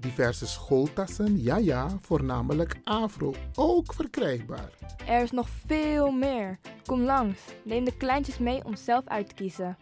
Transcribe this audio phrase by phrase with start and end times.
[0.00, 4.70] Diverse schooltassen, ja ja, voornamelijk afro, ook verkrijgbaar.
[5.06, 6.58] Er is nog veel meer.
[6.86, 9.78] Kom langs, neem de kleintjes mee om zelf uit te kiezen.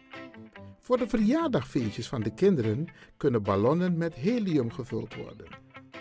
[0.80, 5.46] Voor de verjaardagfeestjes van de kinderen kunnen ballonnen met helium gevuld worden.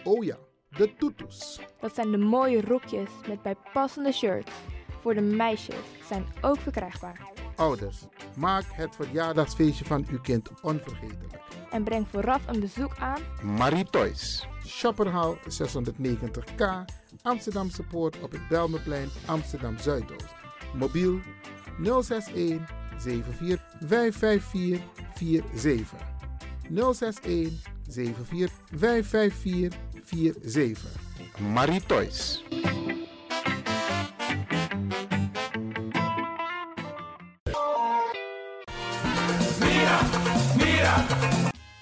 [0.03, 0.37] Oh ja,
[0.69, 1.59] de tutus.
[1.79, 4.51] Dat zijn de mooie rokjes met bijpassende shirts.
[5.01, 7.31] Voor de meisjes zijn ook verkrijgbaar.
[7.55, 7.97] Ouders,
[8.35, 11.46] maak het verjaardagsfeestje van uw kind onvergetelijk.
[11.71, 14.47] En breng vooraf een bezoek aan Marie Toys.
[14.65, 16.65] Shopperhal 690K,
[17.21, 20.35] Amsterdamse Poort op het Belmeplein, Amsterdam Zuidoost.
[20.73, 21.19] Mobiel
[21.83, 24.81] 061 74 554
[25.53, 25.97] 47.
[26.69, 29.79] 061 74 554
[30.43, 30.91] 47.
[31.53, 32.43] Marie Toys.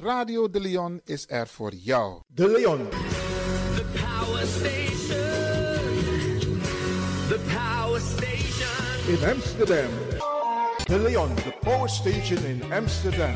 [0.00, 2.20] Radio De Leon is er voor jou.
[2.26, 2.88] De Leon.
[3.74, 5.18] The power station.
[7.28, 9.08] The power station.
[9.08, 9.90] in Amsterdam.
[10.84, 13.34] De Leon, the power station in Amsterdam.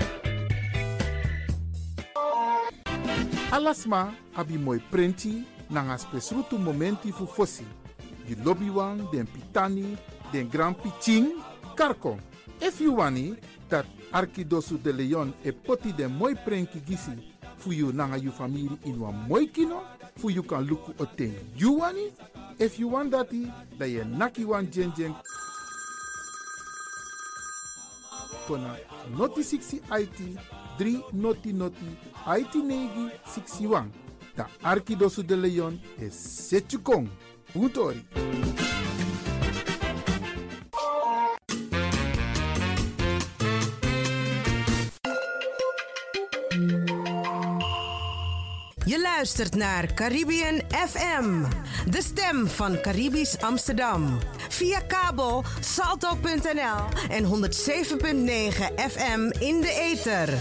[3.50, 7.66] Alasma abi moi prenti nanga spesrutu momenti fu fosi.
[8.26, 9.96] Di lobby wan, den pitani,
[10.30, 11.42] den grand piching,
[11.74, 12.18] karko.
[12.60, 13.36] If you wani,
[13.72, 17.12] dat Arkidosu de Leon e poti den moi prenki gisi
[17.56, 19.80] fu you nanga you family in wan moi kino,
[20.16, 22.12] fu you kan luku o ten you wani.
[22.58, 25.14] If you want dati, da ye naki wan jen jen
[28.46, 28.76] kona
[29.16, 30.38] noti 60 IT
[30.78, 31.96] 3 noti noti
[32.26, 33.88] IT negi 61.
[34.36, 37.08] Da Arkidosu de Leon e Setchukong.
[37.52, 38.04] Puntori.
[48.92, 51.44] Je luistert naar Caribbean FM,
[51.90, 54.18] de stem van Caribisch Amsterdam.
[54.48, 57.30] Via kabel salto.nl en 107.9
[58.90, 60.38] FM in de ether.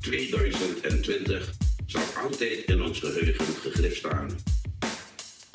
[0.00, 1.52] 2020
[1.86, 4.28] zal altijd in ons geheugen gegrift staan.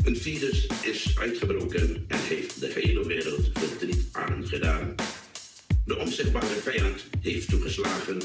[0.06, 4.96] Een virus is uitgebroken en heeft de hele wereld verdriet aangedaan.
[5.86, 8.20] De onzichtbare vijand heeft toegeslagen.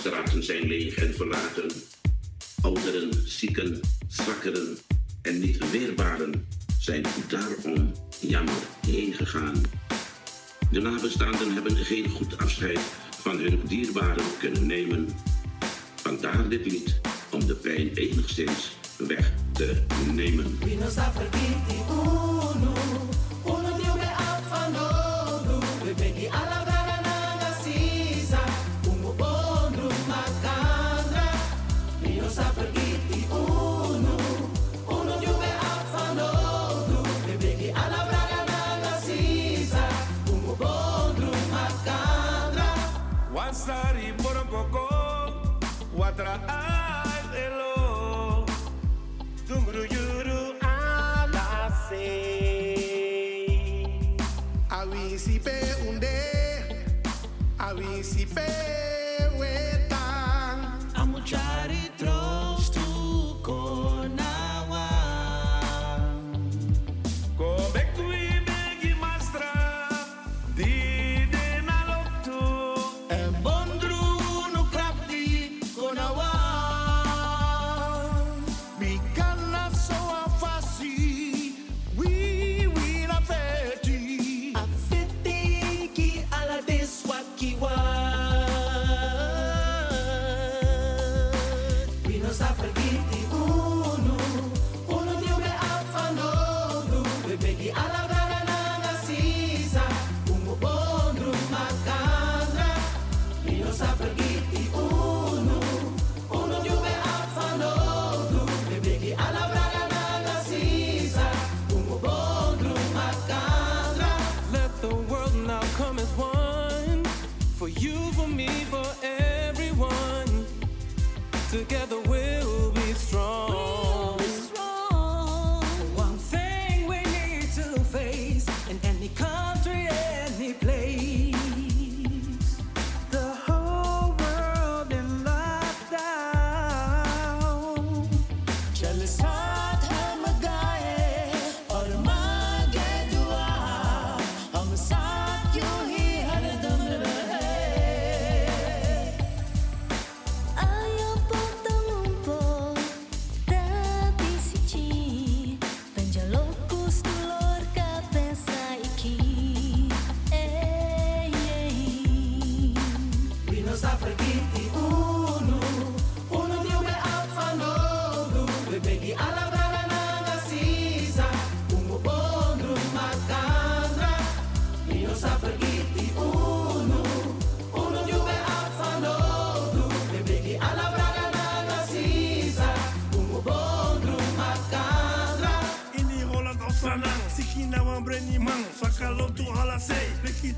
[0.00, 1.70] Straten zijn leeg en verlaten.
[2.62, 4.78] Ouderen, zieken, zwakkeren
[5.22, 6.46] en niet weerbaren
[6.78, 8.54] zijn daarom jammer
[8.86, 9.62] heen gegaan.
[10.70, 12.80] De nabestaanden hebben geen goed afscheid
[13.10, 15.08] van hun dierbaren kunnen nemen.
[15.94, 17.00] Vandaar dit lied
[17.30, 19.82] om de pijn enigszins weg te
[20.12, 20.58] nemen.
[58.34, 58.69] baby.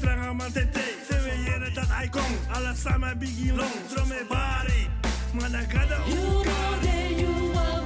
[0.02, 0.84] Stranga man te te.
[1.08, 2.32] Te we yere dat I kom.
[2.52, 3.72] Alla sama bigi long.
[3.88, 4.88] Drome bari.
[5.32, 5.98] Mana gada.
[6.06, 7.81] You know that you are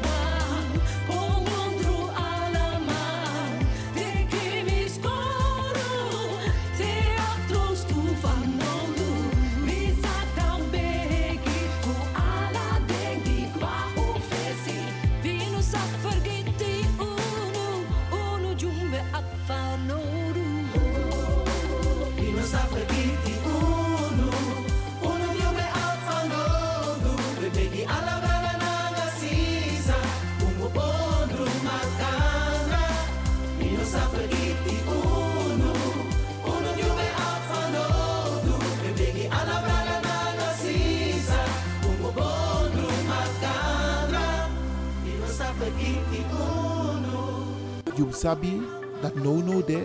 [47.97, 48.61] You sabi
[49.01, 49.81] dat no no de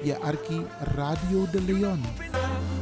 [0.00, 0.64] je arki
[0.96, 2.00] Radio de Leon.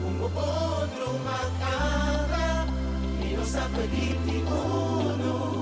[0.07, 2.71] Ungu bondru makana.
[3.19, 5.61] Vino sa vergeti unu.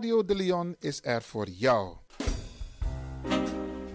[0.00, 1.96] Radio de Leon is er voor jou.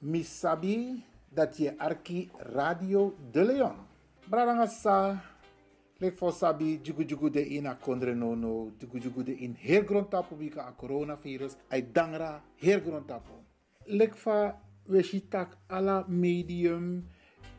[0.01, 3.75] Misabi dat je arki Radio de Leon.
[4.29, 5.23] Bradanga sa,
[5.97, 8.71] lek for sabi jugu de ina kondre no no,
[9.23, 13.43] de in heel grond tapo bika a coronavirus, ay dangra heel grond tapo.
[13.85, 17.07] Lek fa we shitak ala medium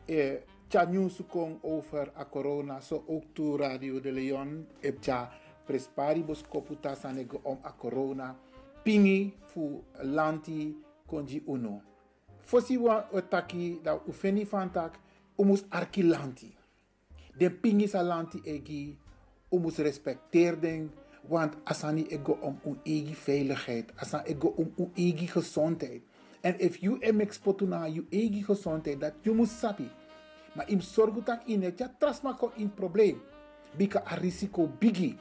[0.05, 0.39] eh,
[0.69, 1.21] tja nieuws
[1.61, 5.31] over a corona, zo ook to Radio de Leon, ep tja
[5.67, 8.35] presparibus koputa sanego om a corona,
[8.83, 10.75] pingi fu lanti
[11.07, 11.81] konji uno.
[12.41, 14.99] Fosi wa otaki da ufeni fantak
[15.37, 16.51] umus arki lanti.
[17.37, 18.97] De pingi sa lanti egi
[19.51, 20.89] umus respecteer den
[21.29, 26.01] want asani ego om un egi veiligheid, asan ego om un egi gezondheid.
[26.41, 29.89] En if you em exportu na you egi gezondheid dat you must sabi.
[30.55, 33.21] Maar im sorgu tak in ja trasma ko in probleem.
[33.77, 35.17] Bika a risico bigi.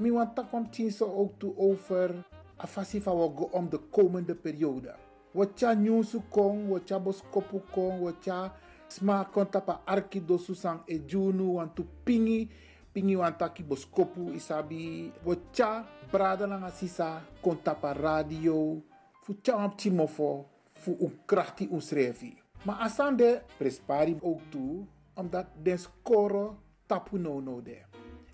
[0.00, 2.24] Mi want tak om tien zo ook toe over
[2.56, 4.94] afasi van we go om de komende periode.
[5.32, 8.52] Wat ja nyusu kong, wat ja boskopu kong, wat ja
[8.88, 12.48] sma kontapa arki dosu sang e junu want tu pingi
[12.92, 18.80] pingi want taki boskopu isabi wat ja brada lang asisa kontapa radio
[19.22, 22.34] fu cha am timofo fu un krachti un srevi.
[22.64, 27.89] Maar asande prespari ook toe omdat den score tapu no no de.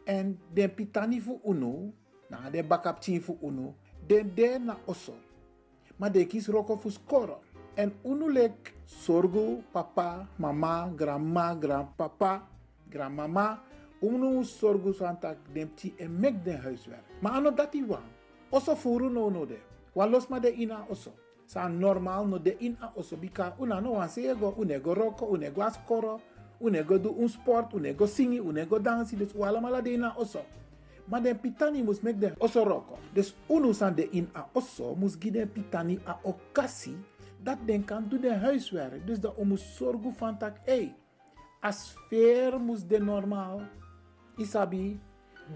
[0.07, 1.93] En den pitani fu uno,
[2.31, 3.75] na den bakap chin fu uno,
[4.07, 5.15] den de na oso.
[5.99, 7.37] Maar de kis roko fu score.
[7.75, 12.49] En uno lek sorgo papa, mama, grandma, grandpapa,
[12.89, 13.63] grandmama.
[14.01, 17.05] Uno sorgo santak den pti en mek den huiswerk.
[17.21, 18.09] Maar ano dati wan.
[18.51, 19.59] Oso furu no no de.
[19.95, 21.13] Wan los ma de ina oso.
[21.47, 25.63] sa normal no de in a oso bika una no wan sego unego roko unego
[26.61, 30.41] unego do un sport unego singi unego dansi dus wala mala de na oso
[31.09, 32.99] maar den pitani mus mek den oso roko.
[33.15, 36.97] Dus unu san de in a oso mus gi pitani a okasi
[37.43, 39.07] dat den kan do den huiswerk.
[39.07, 40.95] Dus dat mus zorgu van tak hey,
[41.63, 43.61] a sfeer mus de normaal.
[44.39, 45.01] Isabi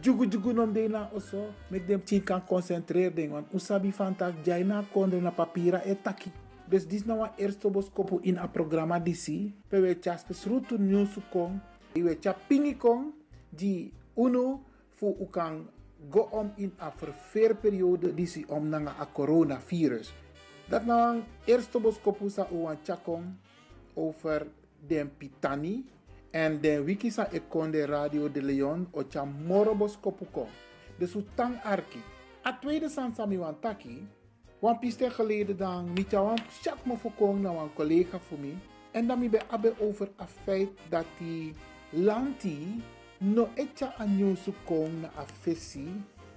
[0.03, 4.15] jugu jugu nom de na oso mek dem tin kan concentreer den want usabi van
[4.15, 6.31] tak jai na kondre na papira e taki
[6.71, 11.21] dus dis na wan eerste boskopu in a programma disi pe we cha spesrutu nyusu
[11.33, 11.59] kong
[11.95, 13.13] we cha pingi kong
[13.51, 14.63] di uno
[14.95, 15.67] fu u kan
[16.09, 20.13] go om in a verveerperiode disi om nanga a coronavirus.
[20.69, 21.25] Dat na wan
[21.83, 23.25] boskopu sa u wan kong
[23.95, 24.47] over
[24.89, 25.85] den pitani
[26.31, 28.87] en den wiki sa e konde radio de leon.
[28.93, 30.47] O cha morobos kopuko
[30.99, 32.01] de sutang arki.
[32.45, 33.37] A tweede san sami
[34.61, 38.55] wan piste geleden dan mi cha wan chak mo fokong na wan collega voor mi
[38.93, 41.55] en dan mi be abe over a feit dat die
[41.93, 42.83] lanti
[43.19, 45.89] no echa a nyusu kong na a fesi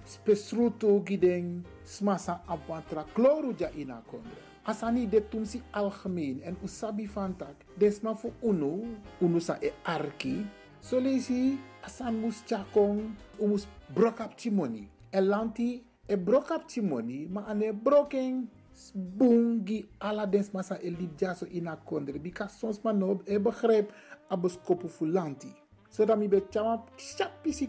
[0.05, 4.39] spesruto gideng smasa apwatra kloru ja ina kondre.
[4.65, 8.83] Asani de tumsi algemeen en usabi fantak desma fu unu
[9.21, 10.45] unu sa e arki.
[10.81, 14.87] So lesi asan mus chakong umus brokap timoni
[16.07, 18.47] e lanti e brokap timoni ma ane broken
[18.93, 23.91] bungi ala desma sa e lip jaso ina kondre bika sons ma no e begrijp
[24.29, 25.53] abos kopu fu lanti
[25.89, 26.83] so dan mi be chama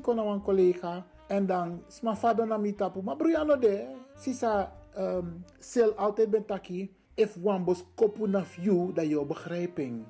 [0.02, 5.44] kona wan collega en dan sma fado na mi tapu ma bruyano de sisa um,
[5.58, 8.26] sel altijd ben taki if wan bos kopu
[8.60, 10.04] you dat je begrijping.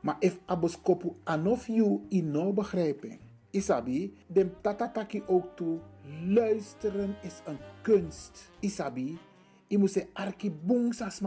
[0.00, 3.20] Maar if abos kopu anof you in no begrijping.
[3.50, 5.78] Isabi, dem tatataki ook toe.
[6.26, 8.50] Luisteren is een kunst.
[8.60, 9.18] Isabi,
[9.66, 10.52] je moet se arki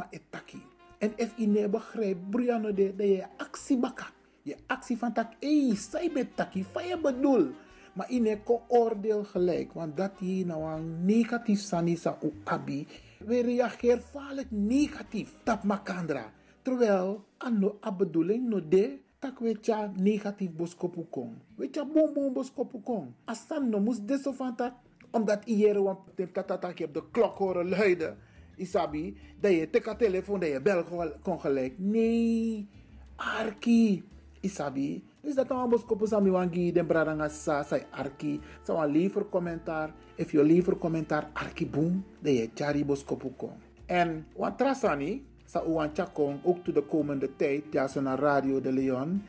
[0.10, 0.62] etaki.
[0.98, 4.10] En if je ne begrijpt, Briano de, dat je actie baka.
[4.42, 7.52] Je actie van tak, hey, zij betaki, van je bedoel.
[7.94, 12.88] Maar je ko oordeel gelijk, want dat hier nou een negatief sanisa u abi.
[13.20, 16.32] We reageren vaak negatief, tap makandra.
[16.62, 21.38] Terwijl, ano a bedoeling no de, tak we tja negatief boskopu kong.
[21.54, 23.14] We tja bom bom boskopu kong.
[23.30, 24.74] Asan no mus deso van tak,
[25.14, 26.02] omdat iere wan
[26.34, 28.18] tatatak je op de klok horen luiden.
[28.58, 30.84] Isabi, dat je teka telefoon, dat je bel
[31.22, 31.74] kon gelijk.
[31.78, 32.68] Nee,
[33.16, 34.04] arki.
[34.42, 38.42] Isabi, dus dat dan bos kopo sami wangi den bradanga sa sai arki.
[38.66, 39.94] Sa wan liever commentaar.
[40.16, 42.06] If you liever commentaar arki boom.
[42.20, 43.54] De je chari bos kopo kon.
[43.86, 45.26] En wan trasani.
[45.52, 47.76] Sa uwan chakong ook to de komende tijd.
[47.76, 49.20] Ja so na Radio de Leon.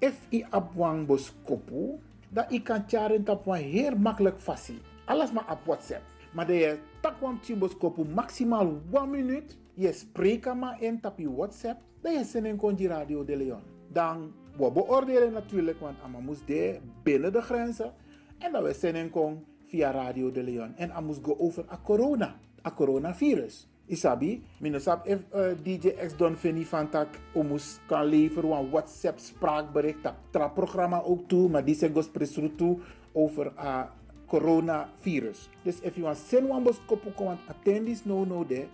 [0.00, 2.00] If i ap wang bos kopo.
[2.32, 4.80] Dat i kan charen tap wan heel makkelijk fasi.
[5.04, 6.00] Alles maar op WhatsApp.
[6.32, 9.56] Maar de je tak wan bos kopo maximaal 1 minuut.
[9.74, 11.80] Je spreekt maar in tap je WhatsApp.
[12.00, 13.62] Dat je zin kon die Radio de Leon.
[13.92, 17.92] Dan we beoordelen natuurlijk, want moest de binnen de grenzen.
[18.38, 20.74] En dat we zenden kon via Radio de Leon.
[20.76, 22.36] En moest go over a corona,
[22.66, 23.68] a coronavirus.
[23.86, 27.06] Isabi, minusap if uh, DJ X Don Fini van tak
[27.38, 32.50] omus kan leveren een WhatsApp spraakbericht dat tra programma ook toe, maar die zijn gospresru
[32.54, 32.78] toe
[33.12, 33.90] over a
[34.26, 35.48] coronavirus.
[35.62, 38.66] Dus if you want send one bos kopu kon attendis no no de.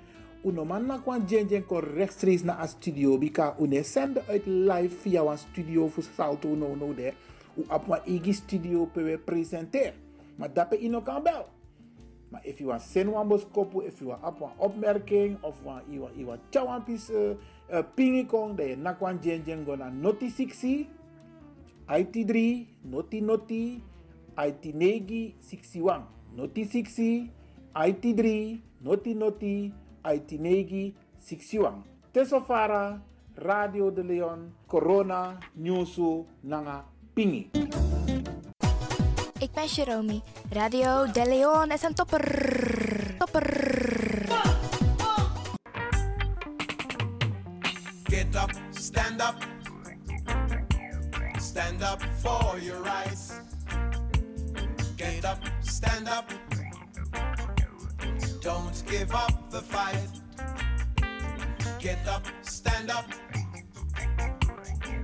[0.44, 3.18] Uno man na kwan jenjen kon rechtstreeks naar een studio.
[3.18, 7.12] Bika une sende uit live via een studio voor salto no no de.
[7.54, 9.92] U een igi studio pe we presenter
[10.36, 11.46] maar dat pe ino kan bel
[12.32, 15.84] maar if you want send one bos kopu if you op een opmerking of want
[15.92, 17.36] you want you want chawan pis uh,
[17.68, 20.88] uh, pingi kong de na kwan jenjen go na noti 60
[21.92, 22.32] IT3
[22.88, 23.82] noti noti
[24.32, 27.28] IT negi 61 noti 60
[27.76, 28.24] IT3
[28.80, 29.54] noti noti
[30.02, 31.82] Aitinegi Sixiwang.
[32.12, 33.00] Tesofara,
[33.36, 37.91] Radio de Leon, Corona, Nyusu, Nanga, Pingi.
[39.42, 40.20] Ik ben Jerome.
[40.50, 43.14] Radio De Leon is een topper.
[43.18, 43.46] Topper.
[48.04, 49.34] Get up, stand up.
[51.40, 53.32] Stand up for your rights.
[54.96, 56.24] Get up, stand up.
[58.40, 60.22] Don't give up the fight.
[61.78, 63.06] Get up, stand up.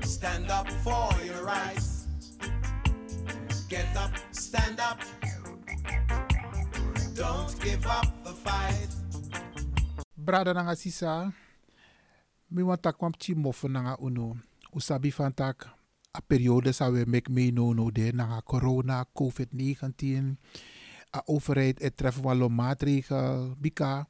[0.00, 1.98] Stand up for your rights.
[3.68, 4.10] Get up,
[4.48, 4.98] stand up.
[7.12, 8.88] Don't give up the fight.
[10.16, 11.32] Brada nanga sisa.
[12.48, 13.12] Mi want tak kwam
[13.68, 14.36] nanga uno.
[14.72, 15.68] Usabi van tak.
[16.16, 20.36] A periode sa we mek me no no de nanga corona, COVID-19.
[21.16, 23.54] A overheid het treffen maatregel.
[23.58, 24.08] Bika.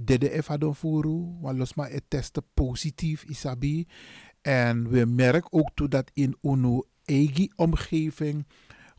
[0.00, 3.86] dede e fadon furu, want maar het testen positief isabi.
[4.42, 8.46] En we merken ook toe dat in uno eigen omgeving,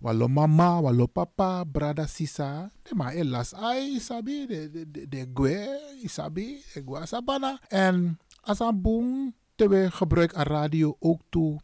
[0.02, 5.08] walo mama, walo papa, brada sisa, de ma e las ai isabi, de, de, de,
[5.08, 5.68] de gwe
[6.04, 7.60] isabi, de gwe sabana.
[7.68, 11.60] En als een boom, te we gebruik a radio ook toe,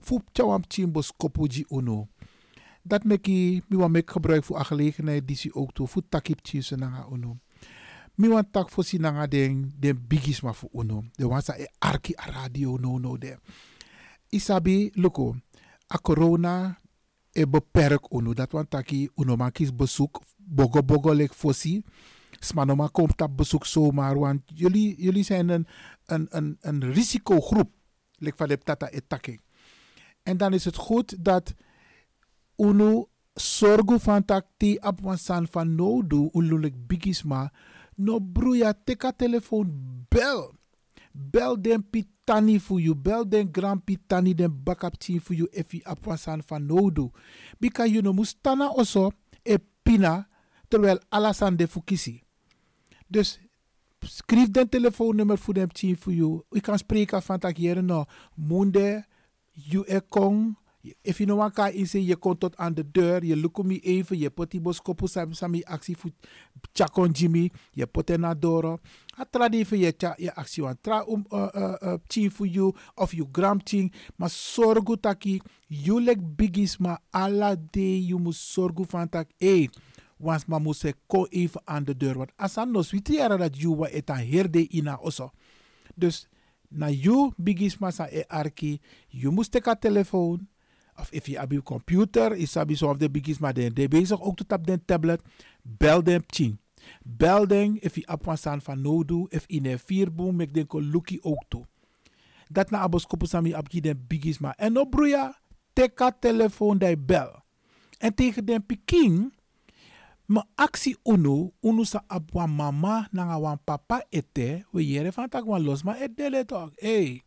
[0.00, 2.08] fup chawam chimbo skopuji uno.
[2.82, 6.38] Dat meki, mi wan mek gebruik voor a gelegenheid die si ook toe, voor takip
[6.42, 7.38] chise nanga uno.
[8.14, 11.04] Mi wan tak voor si nanga den, den bigis ma voor uno.
[11.12, 13.36] De wan sa e arki a radio no no de.
[14.28, 15.36] Isabi, loko,
[15.94, 16.78] a corona
[17.32, 18.34] e beperk uno.
[18.34, 21.82] Dat wan taki uno ma kies bezoek, bogo bogo lek fossi.
[22.40, 25.66] Smanoma komt op bezoek zomaar, want jullie, jullie zijn een,
[26.06, 27.70] een, een, een risicogroep.
[28.18, 29.38] Lek van de tata etake.
[30.22, 31.54] En dan is het goed dat
[32.56, 37.50] uno sorgo van tak ti ap wan san van no do ululik bigisma
[37.96, 39.70] no bruya teka telefoon
[40.08, 40.52] bel
[41.12, 45.72] bel den pitani voor you bel den grand pitani den backup team voor you if
[45.72, 47.10] you ap wan san van no do
[47.58, 49.10] bika you no mustana also
[49.42, 50.28] e pina
[50.68, 52.22] terwijl alasan de fukisi
[53.06, 53.40] dus
[54.06, 56.42] schrijf den telefoonnummer voor dem team voor you.
[56.50, 59.04] U kan spreken van tak hier no munde
[59.50, 63.24] you e kong if you know wat kan inse je komt tot aan de deur
[63.24, 66.10] je lukt me even je pot die boskopu sami sami actie voor
[66.72, 68.78] chakon jimmy je pot en adoro
[69.18, 72.74] a tradi even je cha je actie wan tra um uh, uh, uh, voor you
[72.94, 78.34] of you gram team maar sorgu taki you lek bigis maar alla day you moet
[78.34, 79.68] sorgu van tak eh
[80.16, 83.56] wans ma moet se ko even aan de deur want asan no switi era dat
[83.56, 85.30] you wa eta herde ina oso
[85.94, 86.28] dus
[86.68, 90.48] na you bigis ma sa e arki you moest teka telefoon
[91.00, 94.22] of if je je computer is sabi zo of de bigis maar de de bezig
[94.22, 95.20] ook tot op de tablet
[95.62, 96.58] bel dem ching
[97.02, 100.80] bel den if je staan van no do if in een vierboom mek den ko
[100.80, 101.66] luki ook toe
[102.50, 105.40] dat na abos kopu sami op den bigis maar en no broeia
[105.72, 107.30] teka telefoon dai bel.
[108.00, 109.30] En tegen den piking
[110.30, 115.44] ma actie uno uno sa wan mama na wan papa ete we jere van tak
[115.44, 117.22] wan los maar et dele toch hey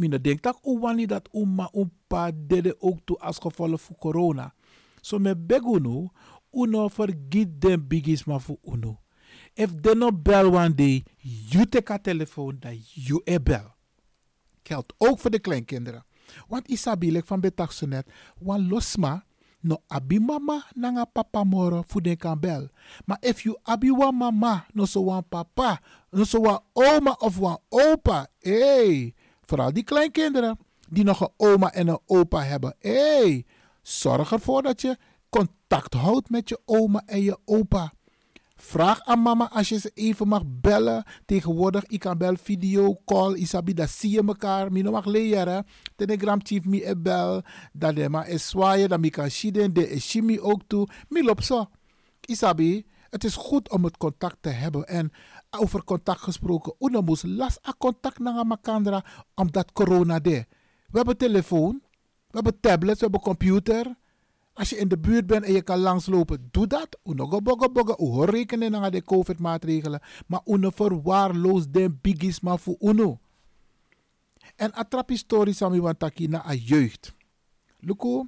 [0.00, 4.54] Mina denk dat u wani dat uma umpa dede ook toe als gevolg van corona.
[5.00, 6.08] So me begunu,
[6.50, 9.00] uno vergiet den bigis ma voor uno.
[9.54, 13.74] If de no bel one day, you take a telefoon, dat you e bel.
[14.62, 16.04] Geldt ook voor de kleinkinderen.
[16.48, 18.06] Want isabilek van betak zo net,
[18.38, 19.24] wan losma,
[19.60, 22.68] no abi mama nanga papa moro voor den kan bel.
[23.04, 27.38] Maar if you abi wan mama, no so wan papa, no so wan oma of
[27.38, 29.14] wan opa, hey,
[29.50, 30.58] Vooral die kleinkinderen
[30.88, 32.74] die nog een oma en een opa hebben.
[32.78, 33.44] Hé, hey,
[33.82, 34.96] zorg ervoor dat je
[35.28, 37.92] contact houdt met je oma en je opa.
[38.56, 41.04] Vraag aan mama als je ze even mag bellen.
[41.26, 44.72] Tegenwoordig, ik kan bel video, call, isabi, dat zie je elkaar.
[44.72, 45.66] Mino mag leren.
[45.96, 47.42] Telegram chief me e bel.
[47.72, 50.88] Dat de ma is zwaaien, dat mi kan shiden, de is shimi ook toe.
[51.08, 51.68] Mi loopt zo.
[52.20, 54.86] Isabi, het is goed om het contact te hebben.
[54.86, 55.12] En
[55.50, 56.74] over contact gesproken.
[56.78, 60.46] Una moest las a contact naar makandra omdat corona de.
[60.90, 61.82] We hebben telefoon,
[62.26, 63.98] we hebben tablets, we hebben computer.
[64.52, 66.98] Als je in de buurt bent en je kan langslopen, doe dat.
[67.04, 67.94] Uno go bogo bogo.
[67.98, 70.00] U hoor rekenen naar de COVID maatregelen.
[70.26, 73.18] Maar uno verwaarloos de bigis maar voor uno.
[74.56, 77.14] En atrap historie sami wantaki na a jeugd.
[77.78, 78.26] Luko,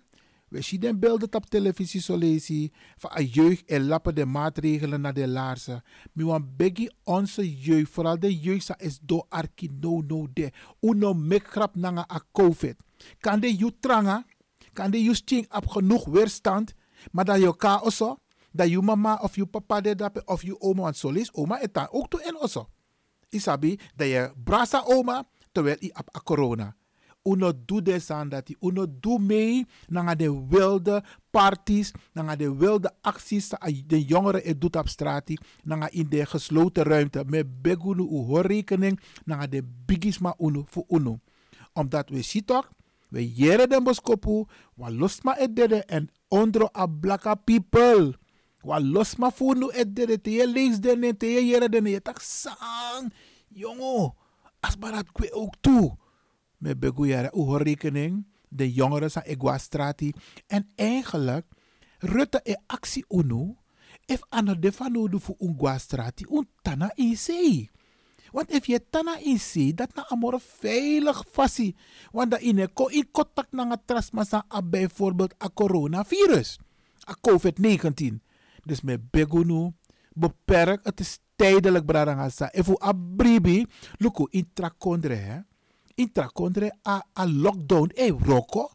[0.52, 5.00] we zien den beelden op televisie zo lezen van een jeugd en lappen de maatregelen
[5.00, 5.82] naar de laarzen.
[6.12, 10.52] Maar wan begi onze jeugd, vooral de jeugd is do arki no no de.
[10.80, 12.76] Uno mek grap nanga a COVID.
[13.20, 14.24] Kan de you tranga,
[14.72, 16.74] kan de you sting op genoeg weerstand,
[17.10, 18.16] maar dat je ka oso,
[18.50, 21.88] dat je mama of je papa de dape of je oma, want zo oma etan
[21.90, 22.68] ook toe in oso.
[23.28, 26.76] Isabi, dat je brasa oma, terwijl je op corona
[27.22, 32.56] uno doe des aan dat die uno doe mee naar de wilde parties, naar de
[32.56, 33.48] wilde acties.
[33.86, 35.30] De jongeren het doet op straat,
[35.62, 37.24] naar in de gesloten ruimte.
[37.26, 41.18] Met begunu u hoor rekening naar de bigisma uno voor uno.
[41.72, 42.70] Omdat we zien toch,
[43.08, 48.18] we jere den boskopu, wa losma et dede en ondro a blaka people.
[48.60, 52.20] Wa losma funu et dede te je lees den te je jere den je tak
[52.20, 53.12] sang.
[53.48, 54.14] Jongo,
[54.60, 54.76] as
[55.12, 55.96] kwe ook toe
[56.62, 60.12] met Beguyara rekening, de jongeren van Iguastrati.
[60.46, 61.46] En eigenlijk,
[61.98, 63.56] Rutte e actie uno,
[64.06, 67.70] if ano de fanodu fu Iguastrati, un tana in zee.
[68.30, 71.76] Want if je tana in zee, dat na amor veilig fasi.
[72.10, 72.58] Want dat in
[72.90, 76.58] in contact na trasmasa bijvoorbeeld a coronavirus.
[77.08, 78.20] A COVID-19.
[78.64, 79.72] Dus met Begunu
[80.12, 82.52] beperk, het is tijdelijk bradangasa.
[82.52, 83.66] Efu abribi,
[83.98, 85.40] luku intrakondre hè.
[85.94, 87.90] Intrakondre a, a lockdown.
[87.94, 88.70] E roko.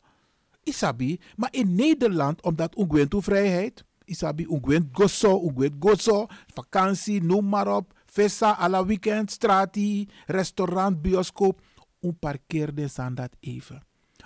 [0.68, 7.68] Isabi, maar in Nederland, omdat ungwentu vrijheid, Isabi ungwent gozo, ungwent gozo, vakantie, noem maar
[7.68, 11.62] op, festa, alla weekend, strati, restaurant, bioscoop,
[12.00, 13.82] un parkeerde aan dat even.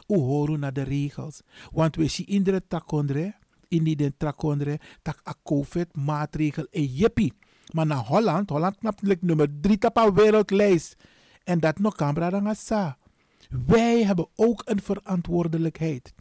[0.08, 1.42] U horen naar de regels.
[1.72, 3.36] Want we zien in de takondre,
[3.68, 7.34] in die takondre, tak a COVID maatregel en jippie.
[7.74, 10.96] Maar naar Holland, Holland knapt nummer drie op een wereldlijst.
[11.44, 12.98] En dat nog kan bradanga sa.
[13.66, 16.14] Wij hebben ook een verantwoordelijkheid.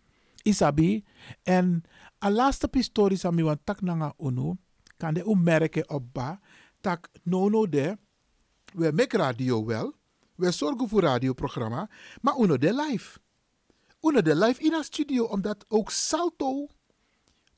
[0.43, 1.05] Isabi.
[1.43, 1.83] En
[2.25, 4.57] a laatste pistori sami wan tak nanga unu.
[4.97, 6.41] Kan de merken op ba.
[6.81, 7.99] Tak nono de.
[8.75, 9.95] We make radio wel.
[10.35, 11.91] We zorgen voor radioprogramma.
[12.21, 13.19] Maar uno de live.
[14.01, 15.25] Uno de live in een studio.
[15.25, 16.67] Omdat ook Salto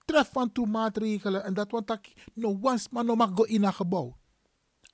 [0.04, 1.44] treft van toe maatregelen.
[1.44, 4.16] En dat want tak no once maar no mag go in een gebouw.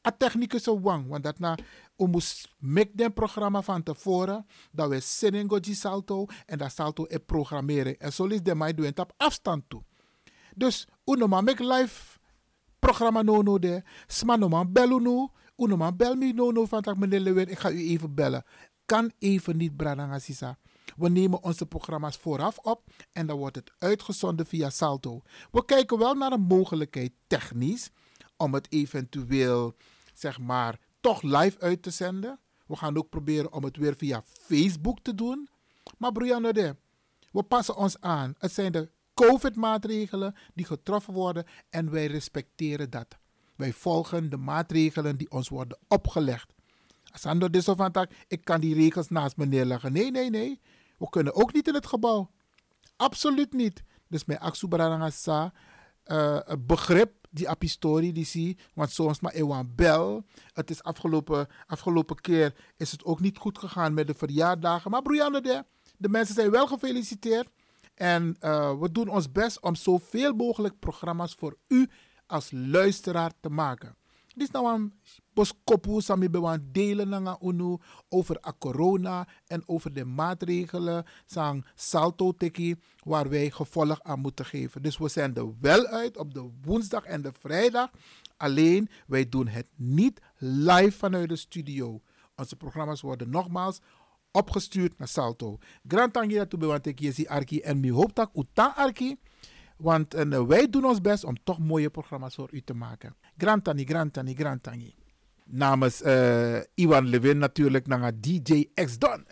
[0.09, 1.09] A technicus wang.
[1.09, 1.57] Want dat na
[1.97, 4.47] we moest make den programma van tevoren.
[4.73, 6.27] Dat we zin goji salto.
[6.47, 7.99] En dat salto e programmeren.
[7.99, 9.83] En zo is de mij doen op afstand toe.
[10.55, 12.19] Dus uno ma make live
[12.79, 13.83] programma no no de.
[14.07, 15.33] Sma no man bel no.
[15.57, 17.49] Uno man bel me no no van tak meneer Lewin.
[17.49, 18.45] Ik ga u even bellen.
[18.87, 20.59] Kan even niet Brananga Sisa.
[20.97, 25.23] We nemen onze programma's vooraf op en dan wordt het uitgezonden via Salto.
[25.51, 27.91] We kijken wel naar een mogelijkheid technisch
[28.37, 29.77] om het eventueel,
[30.19, 32.39] zeg maar, toch live uit te zenden.
[32.67, 35.49] We gaan ook proberen om het weer via Facebook te doen.
[35.99, 36.77] Maar Brianna, de,
[37.33, 38.35] we passen ons aan.
[38.39, 43.19] Het zijn de COVID-maatregelen die getroffen worden en wij respecteren dat.
[43.57, 46.53] Wij volgen de maatregelen die ons worden opgelegd.
[47.13, 49.93] Sando de van tak, ik kan die regels naast me neerleggen.
[49.93, 50.61] Nee, nee, nee.
[50.99, 52.31] We kunnen ook niet in het gebouw.
[52.97, 53.83] Absoluut niet.
[54.09, 55.53] Dus mijn Aksubaranga sa
[56.07, 60.25] uh, begrip die apistori die zie, want soms maar ewan bel.
[60.53, 64.91] Het is afgelopen, afgelopen keer is het ook niet goed gegaan met de verjaardagen.
[64.91, 65.65] Maar broeiande de,
[65.97, 67.49] de mensen zijn wel gefeliciteerd.
[67.95, 71.89] En uh, we doen ons best om zoveel mogelijk programma's voor u
[72.27, 73.97] als luisteraar te maken.
[74.39, 74.93] Dit is nou een
[75.35, 82.77] boskopu sami bewan delen unu over a corona en over de maatregelen sang salto teki
[83.03, 84.83] waar wij gevolg aan moeten geven.
[84.83, 87.91] Dus we zenden wel uit op de woensdag en de vrijdag.
[88.37, 92.01] Alleen wij doen het niet live vanuit de studio.
[92.37, 93.81] Onze programma's worden nogmaals
[94.31, 95.59] opgestuurd naar Salto.
[95.89, 99.17] Grand tangi dat bewan teki arki en mi hoop dat uta arki.
[99.79, 103.17] Want en, wij doen ons best om toch mooie programma's voor u te maken.
[103.37, 104.95] Grantani, Grantani, Grantani.
[105.45, 109.25] Namens uh, Iwan Levin natuurlijk naar DJ X Don.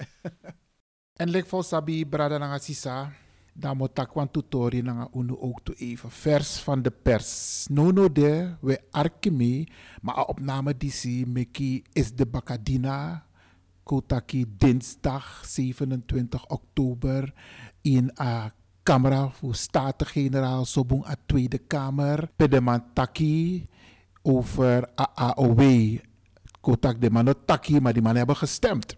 [1.21, 3.13] en lek voor Sabi Brada naar Sisa.
[3.53, 6.11] Dan moet ik want tutori naar unu ook even.
[6.11, 7.67] Vers van de pers.
[7.71, 9.69] No no de, we arkemi.
[10.03, 13.27] Maar opname zie, Meki is de Bakadina.
[13.83, 17.33] Kotaki dinsdag 27 oktober
[17.83, 18.53] in a
[18.87, 22.29] camera voor Staten-Generaal Sobong a Tweede Kamer.
[22.37, 23.67] Pedeman Taki
[24.23, 25.99] over AAOW.
[26.61, 28.97] Kotak de man Taki, maar die mannen hebben gestemd.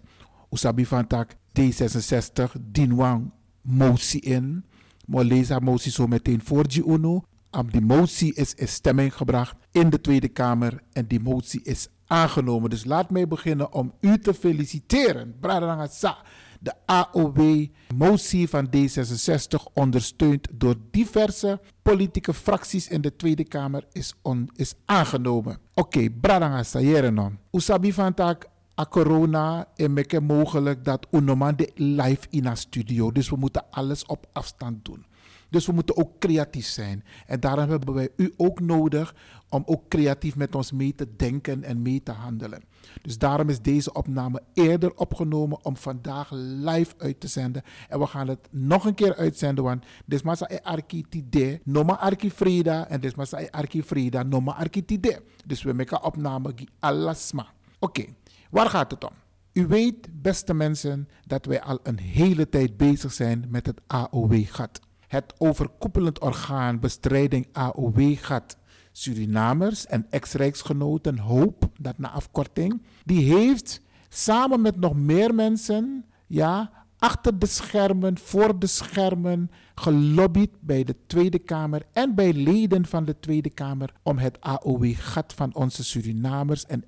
[0.51, 4.65] Usabi van tak D66 Dinwang motie in.
[5.07, 7.25] Maar lees haar motie zo meteen voor die UNO.
[7.51, 11.89] Am die motie is in stemming gebracht in de Tweede Kamer en die motie is
[12.07, 12.71] aangenomen.
[12.71, 15.37] Dus laat mij beginnen om u te feliciteren.
[15.41, 16.17] Bradanga Sa.
[16.59, 24.15] De AOW-motie van D66, ondersteund door diverse politieke fracties in de Tweede Kamer, is,
[24.55, 25.59] is aangenomen.
[25.75, 27.39] Oké, okay, Bradanga Sayerenon.
[27.51, 28.47] Usabi van tak
[28.81, 33.13] a corona en meke mogelijk dat de live in een studio.
[33.13, 35.07] Dus we moeten alles op afstand doen.
[35.51, 37.05] Dus we moeten ook creatief zijn.
[37.27, 39.15] En daarom hebben wij u ook nodig
[39.49, 42.63] om ook creatief met ons mee te denken en mee te handelen.
[43.03, 47.63] Dus daarom is deze opname eerder opgenomen om vandaag live uit te zenden.
[47.89, 52.31] En we gaan het nog een keer uitzenden, want dit is arki tide, noma arki
[52.31, 55.23] frida en dit is arki frida, noma arki tide.
[55.47, 57.47] Dus we maken opname die alasma.
[57.79, 58.05] Oké,
[58.51, 59.13] waar gaat het om?
[59.53, 64.81] U weet, beste mensen, dat wij al een hele tijd bezig zijn met het AOW-gat.
[65.07, 68.57] Het overkoepelend orgaan bestrijding AOW-gat
[68.99, 76.71] Surinamers en ex-rijksgenoten Hoop, dat na afkorting, die heeft samen met nog meer mensen, ja,
[76.99, 83.05] achter de schermen, voor de schermen, gelobbyd bij de Tweede Kamer en bij leden van
[83.05, 86.85] de Tweede Kamer om het AOW-gat van onze Surinamers en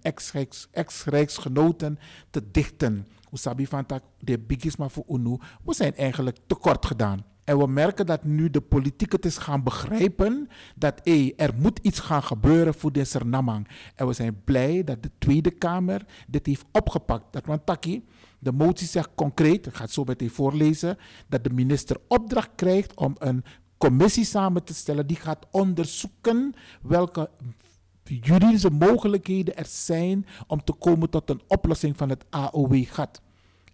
[0.72, 1.98] ex-rijksgenoten
[2.30, 3.06] te dichten.
[3.32, 3.86] Usabi van
[4.18, 7.29] de bigisma voor UNU, we zijn eigenlijk tekort gedaan.
[7.50, 11.78] En we merken dat nu de politiek het is gaan begrijpen dat hey, er moet
[11.82, 13.68] iets gaan gebeuren voor deze Sernamang.
[13.94, 17.32] En we zijn blij dat de Tweede Kamer dit heeft opgepakt.
[17.32, 17.88] Dat want
[18.38, 22.94] de motie zegt concreet, ik ga het zo meteen voorlezen, dat de minister opdracht krijgt
[22.94, 23.44] om een
[23.78, 27.30] commissie samen te stellen die gaat onderzoeken welke
[28.04, 33.20] juridische mogelijkheden er zijn om te komen tot een oplossing van het AOW-gat.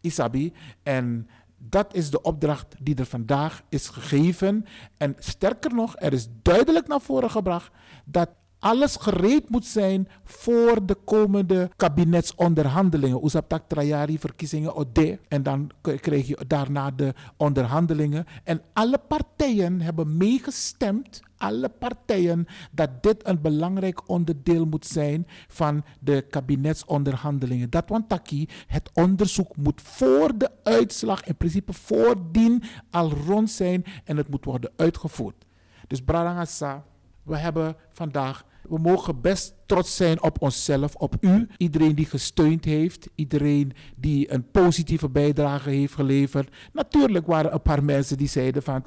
[0.00, 4.66] Isabi, en dat is de opdracht die er vandaag is gegeven.
[4.96, 7.70] En sterker nog, er is duidelijk naar voren gebracht
[8.04, 8.28] dat
[8.66, 13.22] alles gereed moet zijn voor de komende kabinetsonderhandelingen.
[13.22, 15.18] Oesaptak Trajari verkiezingen Ode.
[15.28, 18.26] En dan krijg je daarna de onderhandelingen.
[18.44, 25.84] En alle partijen hebben meegestemd, alle partijen, dat dit een belangrijk onderdeel moet zijn van
[26.00, 27.70] de kabinetsonderhandelingen.
[27.70, 33.84] Dat want Taki, het onderzoek moet voor de uitslag, in principe voordien, al rond zijn
[34.04, 35.44] en het moet worden uitgevoerd.
[35.86, 36.84] Dus Bradangasa,
[37.22, 41.48] we hebben vandaag, we mogen best trots zijn op onszelf, op u.
[41.56, 46.54] Iedereen die gesteund heeft, iedereen die een positieve bijdrage heeft geleverd.
[46.72, 48.82] Natuurlijk waren er een paar mensen die zeiden van,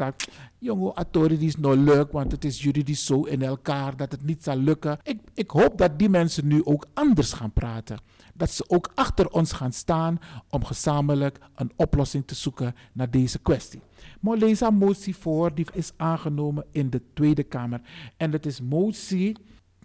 [0.59, 4.25] jongen, Atori die is nou leuk, want het is juridisch zo in elkaar dat het
[4.25, 4.99] niet zal lukken.
[5.03, 7.97] Ik, ik hoop dat die mensen nu ook anders gaan praten.
[8.33, 13.39] Dat ze ook achter ons gaan staan om gezamenlijk een oplossing te zoeken naar deze
[13.39, 13.81] kwestie.
[14.19, 17.81] Maar lees een motie voor, die is aangenomen in de Tweede Kamer.
[18.17, 19.35] En dat is motie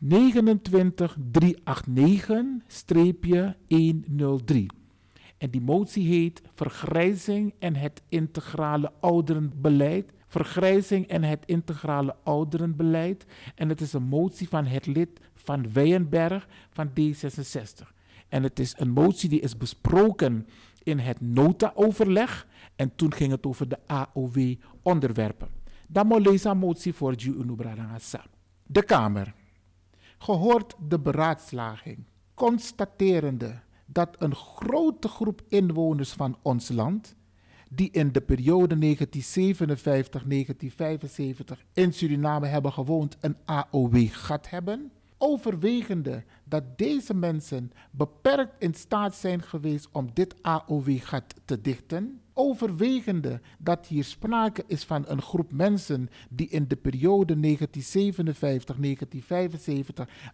[0.04, 0.08] 29389-103.
[5.38, 10.12] En die motie heet Vergrijzing en het integrale ouderenbeleid.
[10.26, 13.26] Vergrijzing en het integrale ouderenbeleid.
[13.54, 17.92] En het is een motie van het lid van Weyenberg van D66.
[18.28, 20.46] En het is een motie die is besproken
[20.82, 22.46] in het nota-overleg.
[22.76, 25.48] En toen ging het over de AOW-onderwerpen.
[25.88, 28.24] Dan moet een motie voor Ju Unubradangasa.
[28.66, 29.34] De Kamer.
[30.24, 37.16] Gehoord de beraadslaging, constaterende dat een grote groep inwoners van ons land,
[37.70, 38.98] die in de periode 1957-1975
[41.72, 44.92] in Suriname hebben gewoond, een AOW-gat hebben,
[45.24, 53.40] overwegende dat deze mensen beperkt in staat zijn geweest om dit AOW-gat te dichten, overwegende
[53.58, 57.58] dat hier sprake is van een groep mensen die in de periode 1957-1975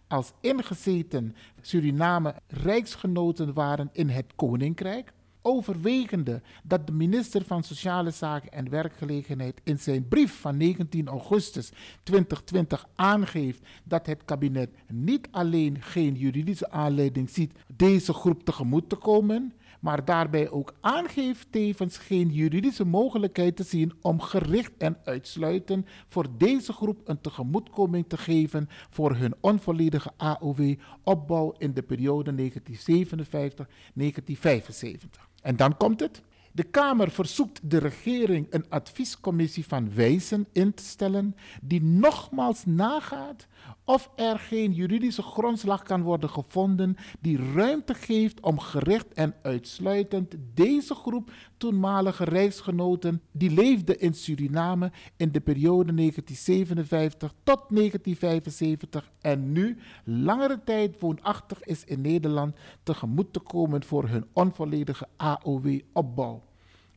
[0.07, 8.51] als ingezeten Suriname rijksgenoten waren in het Koninkrijk, overwegende dat de minister van Sociale Zaken
[8.51, 11.71] en Werkgelegenheid in zijn brief van 19 augustus
[12.03, 18.95] 2020 aangeeft dat het kabinet niet alleen geen juridische aanleiding ziet deze groep tegemoet te
[18.95, 25.87] komen, maar daarbij ook aangeeft tevens geen juridische mogelijkheid te zien om gericht en uitsluitend
[26.07, 35.30] voor deze groep een tegemoetkoming te geven voor hun onvolledige AOW-opbouw in de periode 1957-1975.
[35.41, 36.21] En dan komt het.
[36.53, 43.47] De Kamer verzoekt de regering een adviescommissie van wijzen in te stellen die nogmaals nagaat
[43.85, 50.35] of er geen juridische grondslag kan worden gevonden die ruimte geeft om gericht en uitsluitend
[50.53, 51.31] deze groep
[51.61, 60.61] toenmalige reisgenoten die leefden in Suriname in de periode 1957 tot 1975 en nu langere
[60.63, 66.43] tijd woonachtig is in Nederland tegemoet te komen voor hun onvolledige AOW-opbouw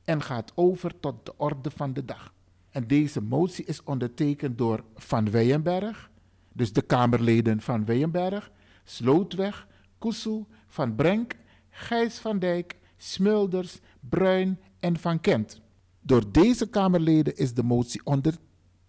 [0.04, 2.32] en gaat over tot de orde van de dag.
[2.70, 6.10] En deze motie is ondertekend door Van Weyenberg,
[6.52, 8.50] dus de Kamerleden van Weyenberg,
[8.84, 9.66] Slootweg,
[9.98, 11.36] Kusu, Van Brenk,
[11.70, 15.61] Gijs van Dijk, Smulders, Bruin en Van Kent.
[16.00, 18.34] Door deze Kamerleden is de motie onder,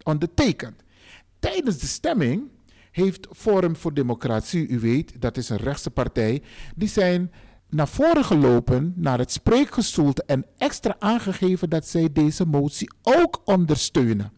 [0.03, 0.83] ondertekend.
[1.39, 2.49] Tijdens de stemming
[2.91, 6.41] heeft Forum voor Democratie, u weet, dat is een rechtse partij,
[6.75, 7.31] die zijn
[7.69, 14.31] naar voren gelopen naar het spreekgestoelte en extra aangegeven dat zij deze motie ook ondersteunen.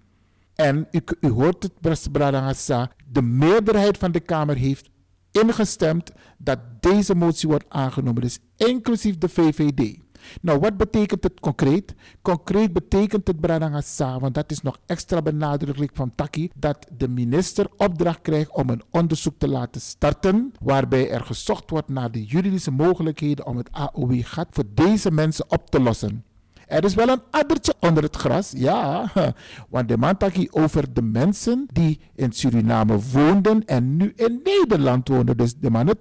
[0.56, 4.90] En u, u hoort het, beste Bradangasa, de meerderheid van de Kamer heeft
[5.32, 9.98] ingestemd dat deze motie wordt aangenomen, dus inclusief de VVD.
[10.42, 11.96] Nou, wat betekent het concreet?
[12.22, 17.68] Concreet betekent het, Bradangasa, want dat is nog extra benadrukkelijk van Taki, dat de minister
[17.78, 22.72] opdracht krijgt om een onderzoek te laten starten, waarbij er gezocht wordt naar de juridische
[22.72, 26.26] mogelijkheden om het AOW-gat voor deze mensen op te lossen.
[26.68, 29.12] Er is wel een addertje onder het gras, ja.
[29.70, 30.18] Want de man
[30.50, 35.38] over de mensen die in Suriname woonden en nu in Nederland wonen.
[35.38, 35.96] Dus de man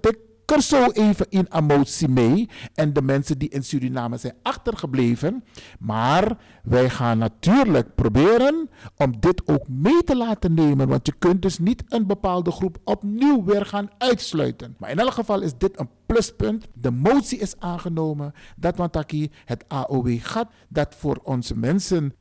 [0.51, 2.49] er zo even in emotie mee.
[2.73, 5.43] En de mensen die in Suriname zijn achtergebleven.
[5.79, 10.87] Maar wij gaan natuurlijk proberen om dit ook mee te laten nemen.
[10.87, 14.75] Want je kunt dus niet een bepaalde groep opnieuw weer gaan uitsluiten.
[14.77, 16.67] Maar in elk geval is dit een pluspunt.
[16.73, 18.33] De motie is aangenomen.
[18.55, 20.49] Dat want aquí het AOW gaat.
[20.69, 22.15] Dat voor onze mensen,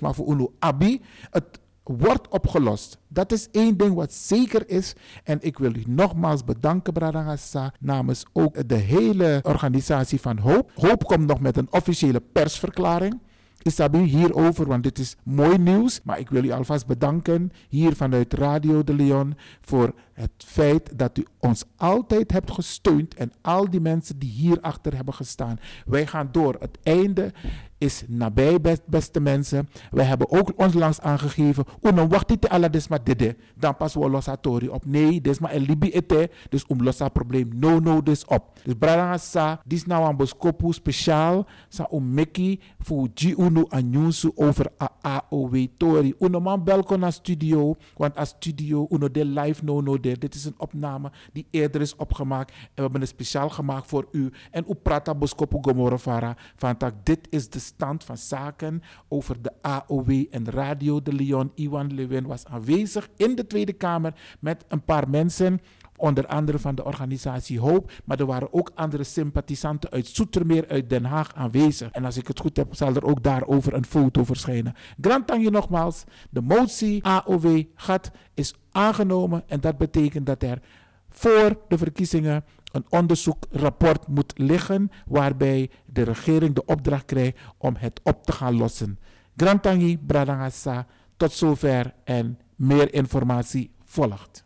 [0.00, 1.00] maar voor UNO ABI,
[1.30, 1.58] het
[1.88, 2.98] wordt opgelost.
[3.08, 4.92] Dat is één ding wat zeker is.
[5.24, 10.70] En ik wil u nogmaals bedanken, Bradangasa, namens ook de hele organisatie van Hoop.
[10.74, 13.20] Hoop komt nog met een officiële persverklaring.
[13.62, 16.00] Isabi hierover, want dit is mooi nieuws.
[16.04, 21.18] Maar ik wil u alvast bedanken hier vanuit Radio de Leon voor het feit dat
[21.18, 25.58] u ons altijd hebt gesteund en al die mensen die hierachter hebben gestaan.
[25.86, 26.56] Wij gaan door.
[26.60, 27.32] Het einde
[27.78, 29.68] is nabij, best, beste mensen.
[29.90, 31.64] Wij hebben ook ons langs aangegeven.
[31.80, 33.36] dan wacht dit alla desma dede.
[33.54, 34.84] Dan pas we losa tori op.
[34.86, 36.30] Nee, desma en libi ete.
[36.48, 37.50] Dus om losa probleem.
[37.54, 38.58] No, no, dus op.
[38.64, 41.46] Dus brada sa, dis nou een boskopu speciaal.
[41.68, 46.14] Sa om meki voor G unu anyunsu over a AOW tori.
[46.18, 47.76] Uno man belko na studio.
[47.96, 50.18] Want a studio, uno de live no, no, de.
[50.18, 52.50] Dit is een opname die eerder is opgemaakt.
[52.50, 54.32] En we hebben het speciaal gemaakt voor u.
[54.50, 56.36] En u prata boskopu gomorofara.
[56.56, 61.52] Van tak, dit is de stand van zaken over de AOW en Radio de Leon.
[61.54, 65.60] Iwan Lewin was aanwezig in de Tweede Kamer met een paar mensen.
[65.96, 67.92] Onder andere van de organisatie Hoop.
[68.04, 71.90] Maar er waren ook andere sympathisanten uit Zoetermeer, uit Den Haag aanwezig.
[71.90, 74.74] En als ik het goed heb, zal er ook daarover een foto verschijnen.
[75.00, 76.04] Grand je nogmaals.
[76.30, 79.42] De motie AOW gaat is aangenomen.
[79.46, 80.58] En dat betekent dat er
[81.10, 88.00] voor de verkiezingen een onderzoekrapport moet liggen waarbij de regering de opdracht krijgt om het
[88.02, 88.98] op te gaan lossen.
[89.36, 94.44] Grantangi Bradangasa, tot zover en meer informatie volgt.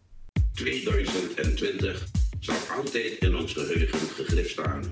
[0.53, 2.09] 2020
[2.41, 4.83] zal altijd in ons geheugen gegrift staan.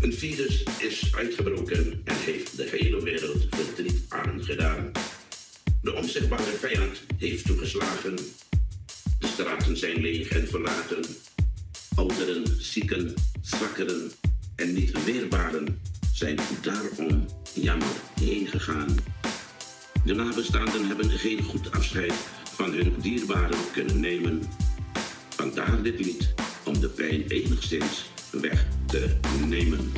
[0.00, 4.90] Een virus is uitgebroken en heeft de hele wereld verdriet aangedaan.
[5.82, 8.16] De onzichtbare vijand heeft toegeslagen.
[9.18, 11.04] De straten zijn leeg en verlaten.
[12.00, 14.10] Ouderen, zieken, zwakkeren
[14.56, 15.80] en niet weerbaren
[16.12, 17.88] zijn daarom jammer
[18.20, 18.94] heen gegaan.
[20.04, 22.12] De nabestaanden hebben geen goed afscheid
[22.54, 24.42] van hun dierbaren kunnen nemen.
[25.28, 26.34] Vandaar dit lied
[26.64, 29.16] om de pijn enigszins weg te
[29.48, 29.92] nemen.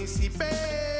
[0.00, 0.99] participé.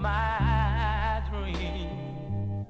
[0.00, 2.66] my dream.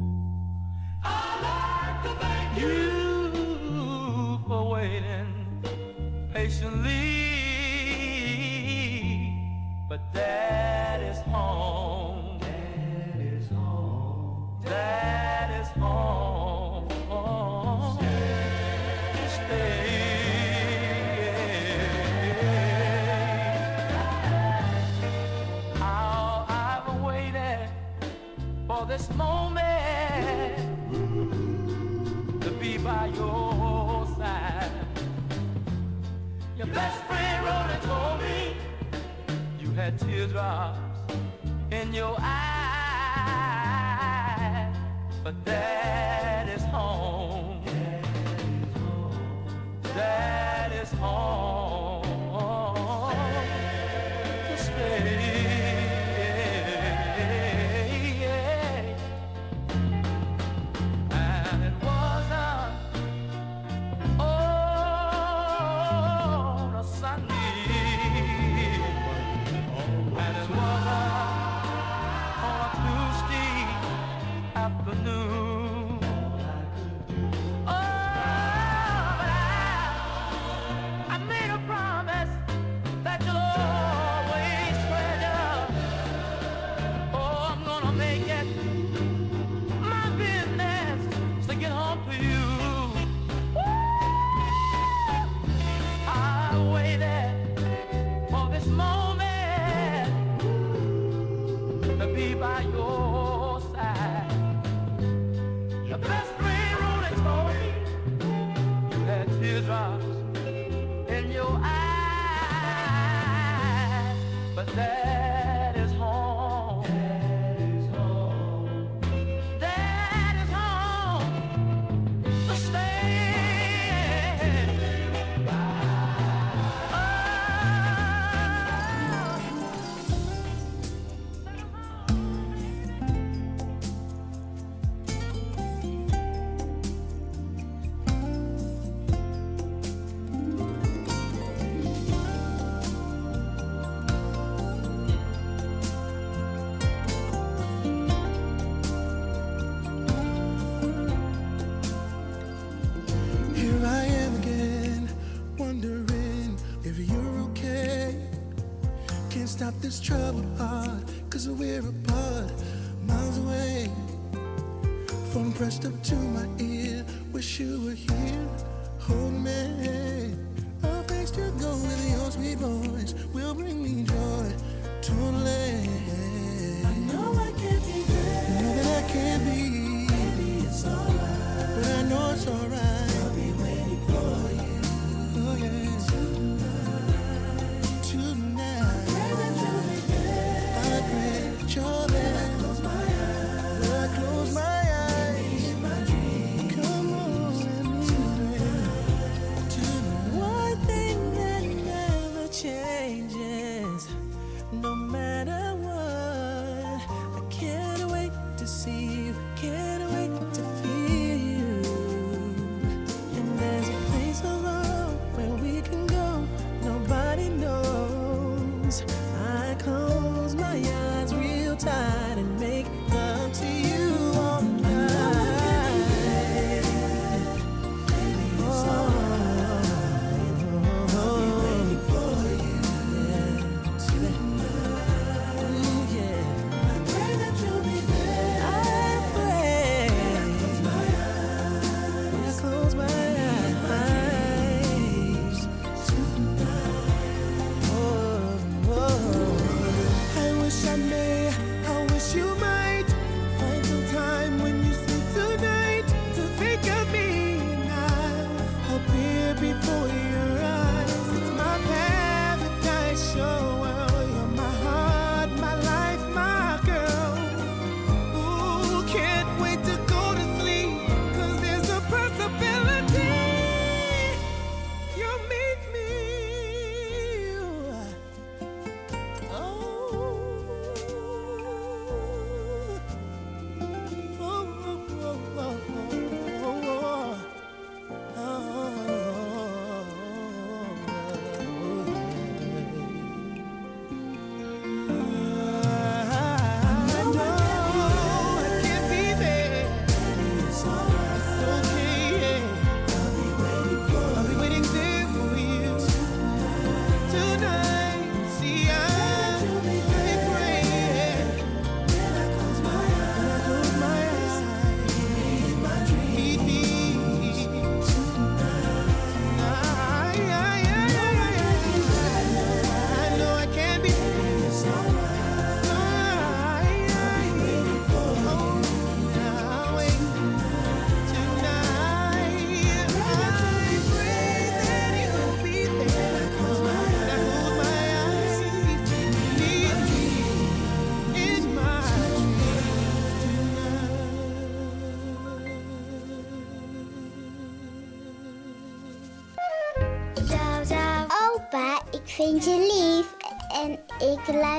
[1.04, 5.62] I'd like to thank you, for waiting
[6.32, 7.07] patiently.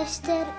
[0.09, 0.58] Ik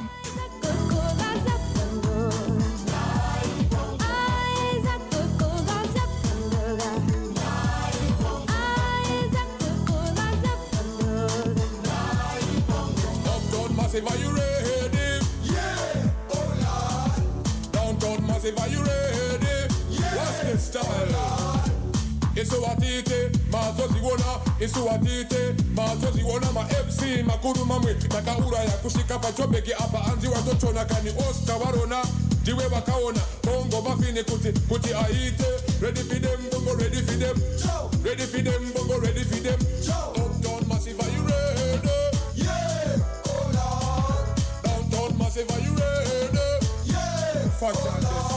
[22.41, 24.25] Isuwatite mazoziona
[24.59, 27.93] isuwatite mazoziona ma-mc makuru mamwe.
[27.93, 30.05] Takauraya kusvika pachobheki apa.
[30.11, 32.03] Anzi watotona kani oscar varona
[32.41, 35.45] ndiwe vakaona bongo mafini kuti kuti aite.
[35.81, 37.37] Ready for them bongo ready for them.
[38.03, 39.59] Ready for them bongo ready for them.
[40.15, 41.81] Uptown massive are you ready?
[42.35, 42.97] Yeah.
[43.27, 44.27] Oh lord
[44.63, 46.65] downtown massive are you ready?
[46.85, 47.49] Yeah.
[47.59, 48.30] Fuck that